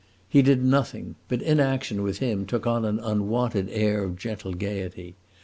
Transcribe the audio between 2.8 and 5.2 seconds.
an unwonted air of gentle gayety.